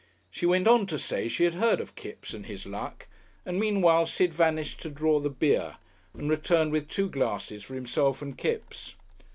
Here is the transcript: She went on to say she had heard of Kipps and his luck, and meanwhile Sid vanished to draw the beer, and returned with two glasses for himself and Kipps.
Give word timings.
She 0.31 0.47
went 0.47 0.67
on 0.67 0.87
to 0.87 0.97
say 0.97 1.27
she 1.27 1.43
had 1.43 1.53
heard 1.53 1.79
of 1.79 1.93
Kipps 1.93 2.33
and 2.33 2.47
his 2.47 2.65
luck, 2.65 3.07
and 3.45 3.59
meanwhile 3.59 4.07
Sid 4.07 4.33
vanished 4.33 4.81
to 4.81 4.89
draw 4.89 5.19
the 5.19 5.29
beer, 5.29 5.75
and 6.15 6.27
returned 6.27 6.71
with 6.71 6.87
two 6.89 7.07
glasses 7.07 7.61
for 7.61 7.75
himself 7.75 8.19
and 8.19 8.35
Kipps. 8.35 8.95